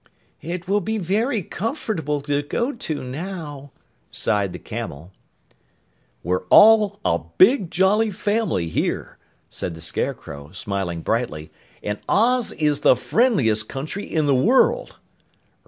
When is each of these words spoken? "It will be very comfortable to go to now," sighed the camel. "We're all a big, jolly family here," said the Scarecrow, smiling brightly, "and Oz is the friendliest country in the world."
"It 0.41 0.67
will 0.67 0.81
be 0.81 0.97
very 0.97 1.43
comfortable 1.43 2.21
to 2.21 2.41
go 2.41 2.71
to 2.71 3.03
now," 3.03 3.71
sighed 4.09 4.51
the 4.51 4.57
camel. 4.57 5.11
"We're 6.23 6.41
all 6.49 6.99
a 7.05 7.19
big, 7.37 7.69
jolly 7.69 8.09
family 8.09 8.67
here," 8.67 9.19
said 9.51 9.75
the 9.75 9.79
Scarecrow, 9.79 10.53
smiling 10.53 11.01
brightly, 11.03 11.51
"and 11.83 11.99
Oz 12.09 12.51
is 12.53 12.79
the 12.79 12.95
friendliest 12.95 13.69
country 13.69 14.05
in 14.07 14.25
the 14.25 14.33
world." 14.33 14.97